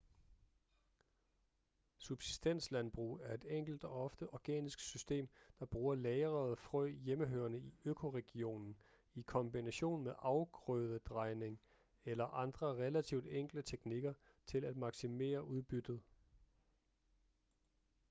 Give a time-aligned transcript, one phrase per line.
[1.97, 8.75] subsistenslandbrug er et enkelt og ofte organisk system der bruger lagrede frø hjemmehørende i økoregionen
[9.15, 11.59] i kombination med afgrødedrejning
[12.05, 14.13] eller andre relativt enkle teknikker
[14.47, 16.01] til at maksimere udbyttet